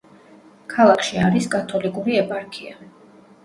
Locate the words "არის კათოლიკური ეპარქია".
1.27-2.85